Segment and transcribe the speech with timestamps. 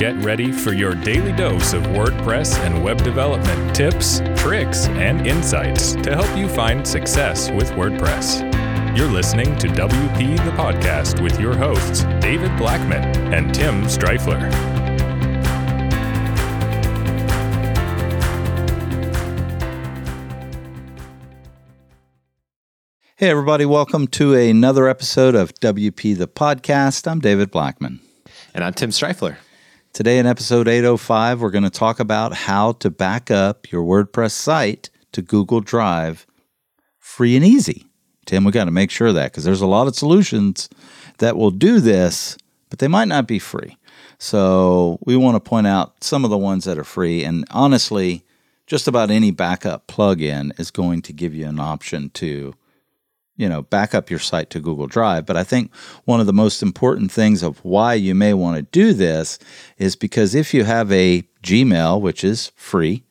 [0.00, 5.92] Get ready for your daily dose of WordPress and web development tips, tricks, and insights
[5.96, 8.96] to help you find success with WordPress.
[8.96, 13.04] You're listening to WP the Podcast with your hosts, David Blackman
[13.34, 14.50] and Tim Strifler.
[23.16, 27.06] Hey, everybody, welcome to another episode of WP the Podcast.
[27.06, 28.00] I'm David Blackman.
[28.54, 29.36] And I'm Tim Strifler.
[29.92, 34.30] Today, in episode 805, we're going to talk about how to back up your WordPress
[34.30, 36.28] site to Google Drive
[37.00, 37.86] free and easy.
[38.24, 40.68] Tim, we got to make sure that because there's a lot of solutions
[41.18, 42.38] that will do this,
[42.70, 43.76] but they might not be free.
[44.16, 47.24] So, we want to point out some of the ones that are free.
[47.24, 48.22] And honestly,
[48.68, 52.54] just about any backup plugin is going to give you an option to
[53.40, 55.24] you know, back up your site to Google Drive.
[55.24, 58.62] But I think one of the most important things of why you may want to
[58.62, 59.38] do this
[59.78, 63.02] is because if you have a Gmail, which is free,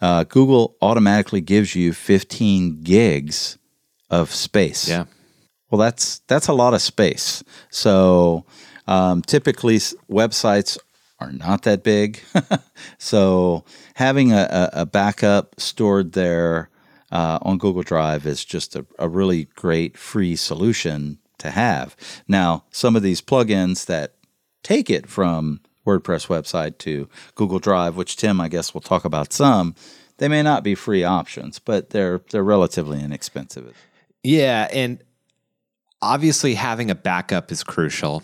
[0.00, 3.56] uh, Google automatically gives you 15 gigs
[4.10, 4.88] of space.
[4.88, 5.04] Yeah.
[5.70, 7.44] Well, that's that's a lot of space.
[7.70, 8.46] So
[8.88, 9.76] um, typically,
[10.10, 10.76] websites
[11.20, 12.20] are not that big.
[12.98, 13.64] so
[13.94, 16.68] having a, a backup stored there
[17.10, 21.96] uh, on Google Drive is just a, a really great free solution to have.
[22.26, 24.14] Now, some of these plugins that
[24.62, 29.32] take it from WordPress website to Google Drive, which Tim, I guess, will talk about
[29.32, 29.74] some,
[30.18, 33.76] they may not be free options, but they're they're relatively inexpensive.
[34.22, 35.02] Yeah, and
[36.02, 38.22] obviously having a backup is crucial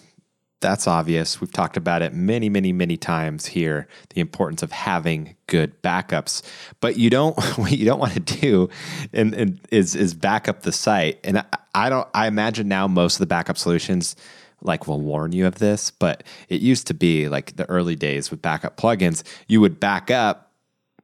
[0.64, 1.42] that's obvious.
[1.42, 3.86] We've talked about it many, many, many times here.
[4.14, 6.42] The importance of having good backups,
[6.80, 7.34] but you don't.
[7.56, 8.70] What you don't want to do,
[9.12, 11.20] and, and is is back up the site.
[11.22, 12.08] And I, I don't.
[12.14, 14.16] I imagine now most of the backup solutions
[14.62, 18.30] like will warn you of this, but it used to be like the early days
[18.30, 19.22] with backup plugins.
[19.46, 20.52] You would back up,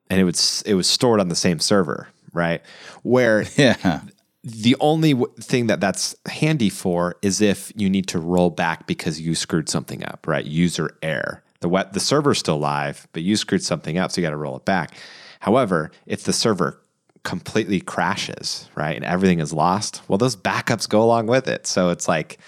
[0.08, 2.62] and it would it was stored on the same server, right?
[3.02, 4.00] Where yeah
[4.42, 9.20] the only thing that that's handy for is if you need to roll back because
[9.20, 10.44] you screwed something up, right?
[10.44, 11.42] User error.
[11.60, 14.36] The web, the server's still live, but you screwed something up, so you got to
[14.36, 14.96] roll it back.
[15.40, 16.80] However, if the server
[17.22, 21.66] completely crashes, right, and everything is lost, well, those backups go along with it.
[21.66, 22.38] So it's like,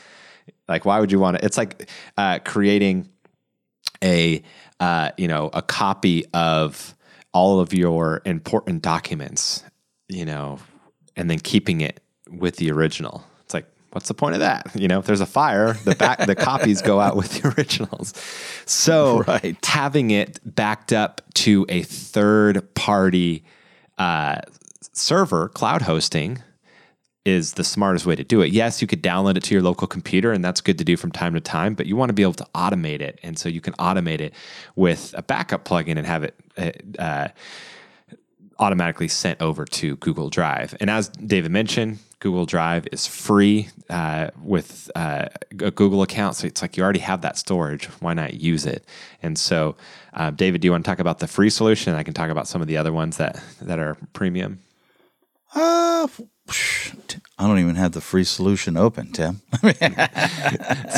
[0.69, 1.45] like why would you want to?
[1.45, 3.11] It's like uh, creating
[4.03, 4.43] a,
[4.81, 6.95] uh, you know, a copy of
[7.35, 9.63] all of your important documents,
[10.09, 10.59] you know,
[11.17, 12.01] and then keeping it
[12.31, 13.25] with the original.
[13.43, 14.67] It's like, what's the point of that?
[14.75, 18.15] You know, if there's a fire, the back the copies go out with the originals.
[18.67, 19.57] So right.
[19.65, 23.45] having it backed up to a third party
[23.99, 24.41] uh,
[24.93, 26.43] server, cloud hosting,
[27.25, 28.53] is the smartest way to do it.
[28.53, 31.13] Yes, you could download it to your local computer, and that's good to do from
[31.13, 33.21] time to time, but you want to be able to automate it.
[33.23, 34.35] And so you can automate it
[34.75, 36.35] with a backup plugin and have it.
[36.99, 37.29] Uh,
[38.63, 40.75] automatically sent over to Google Drive.
[40.81, 45.27] And as David mentioned, Google Drive is free uh, with uh,
[45.59, 46.37] a Google account.
[46.37, 47.87] So it's like you already have that storage.
[48.01, 48.87] Why not use it?
[49.23, 49.75] And so,
[50.15, 51.95] uh, David, do you want to talk about the free solution?
[51.95, 54.61] I can talk about some of the other ones that, that are premium.
[55.53, 56.07] Uh,
[57.39, 59.43] I don't even have the free solution open, Tim.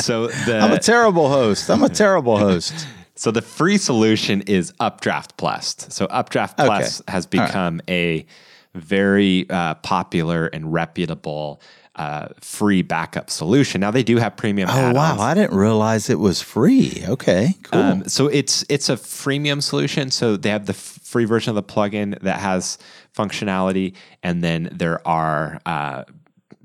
[0.01, 1.71] so the, I'm a terrible host.
[1.71, 2.87] I'm a terrible host.
[3.15, 5.87] So the free solution is Updraft Plus.
[5.89, 6.67] So Updraft okay.
[6.67, 7.89] Plus has become right.
[7.89, 8.25] a
[8.73, 11.61] very uh, popular and reputable
[11.95, 13.79] uh, free backup solution.
[13.79, 14.69] Now they do have premium.
[14.69, 14.95] Oh add-ons.
[14.95, 15.17] wow!
[15.19, 17.03] I didn't realize it was free.
[17.07, 17.79] Okay, cool.
[17.81, 20.11] Um, so it's it's a freemium solution.
[20.11, 22.77] So they have the f- free version of the plugin that has
[23.15, 26.03] functionality, and then there are uh,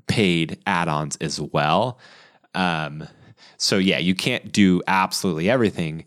[0.07, 1.97] paid add-ons as well.
[2.53, 3.07] Um,
[3.55, 6.03] so yeah, you can't do absolutely everything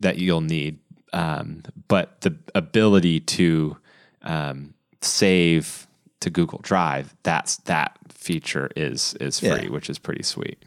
[0.00, 0.78] that you'll need,
[1.12, 3.76] um, but the ability to
[4.22, 5.86] um, save
[6.20, 9.68] to Google Drive, that's that feature is is free, yeah.
[9.68, 10.62] which is pretty sweet.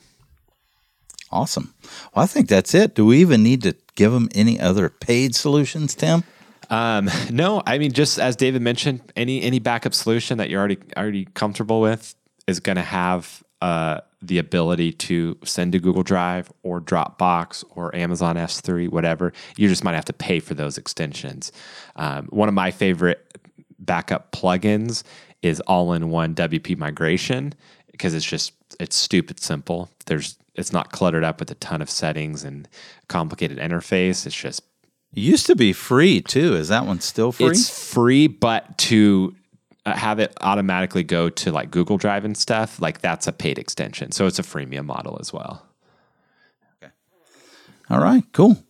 [1.31, 1.74] Awesome.
[2.13, 2.94] Well, I think that's it.
[2.94, 6.24] Do we even need to give them any other paid solutions, Tim?
[6.69, 10.77] Um, no, I mean, just as David mentioned, any any backup solution that you're already
[10.97, 12.15] already comfortable with
[12.47, 17.95] is going to have uh, the ability to send to Google Drive or Dropbox or
[17.95, 19.31] Amazon S3, whatever.
[19.56, 21.54] You just might have to pay for those extensions.
[21.95, 23.39] Um, one of my favorite
[23.80, 25.04] backup plugins
[25.42, 27.54] is all-in-one WP migration
[27.89, 28.51] because it's just
[28.81, 29.89] it's stupid simple.
[30.07, 32.68] There's it's not cluttered up with a ton of settings and
[33.07, 34.25] complicated interface.
[34.25, 34.62] It's just
[35.13, 36.57] it used to be free too.
[36.57, 37.48] Is that one still free?
[37.48, 39.33] It's free, but to
[39.85, 43.59] Uh, have it automatically go to like Google Drive and stuff, like that's a paid
[43.59, 44.13] extension.
[44.13, 45.65] So it's a freemium model as well.
[46.81, 46.94] Okay.
[47.89, 48.63] All right, cool.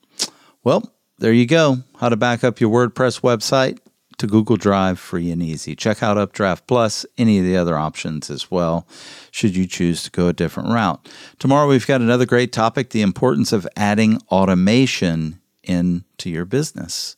[0.64, 1.78] Well, there you go.
[2.00, 3.78] How to back up your WordPress website
[4.18, 5.76] to Google Drive free and easy.
[5.76, 8.88] Check out Updraft Plus, any of the other options as well,
[9.32, 11.08] should you choose to go a different route.
[11.40, 17.18] Tomorrow, we've got another great topic the importance of adding automation into your business.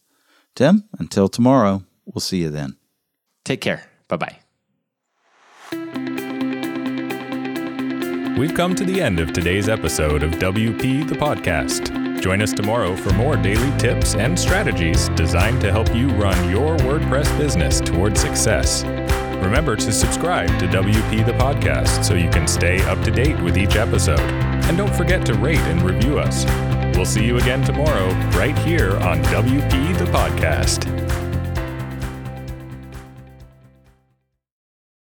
[0.53, 2.77] Tim, until tomorrow, we'll see you then.
[3.45, 3.83] Take care.
[4.09, 4.39] Bye bye.
[8.38, 12.19] We've come to the end of today's episode of WP the Podcast.
[12.19, 16.75] Join us tomorrow for more daily tips and strategies designed to help you run your
[16.77, 18.83] WordPress business towards success.
[19.42, 23.57] Remember to subscribe to WP the Podcast so you can stay up to date with
[23.57, 24.19] each episode.
[24.19, 26.45] And don't forget to rate and review us.
[26.97, 31.05] We'll see you again tomorrow, right here on WP the Podcast.